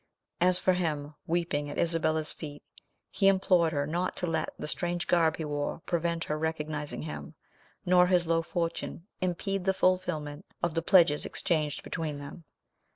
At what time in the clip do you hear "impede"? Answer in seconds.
9.21-9.63